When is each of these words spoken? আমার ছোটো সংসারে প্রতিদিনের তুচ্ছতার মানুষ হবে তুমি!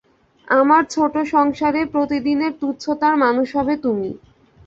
আমার 0.47 0.83
ছোটো 0.89 1.21
সংসারে 1.33 1.81
প্রতিদিনের 1.93 2.53
তুচ্ছতার 2.61 3.15
মানুষ 3.23 3.47
হবে 3.57 3.73
তুমি! 3.77 4.09